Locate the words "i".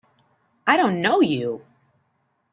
0.65-0.77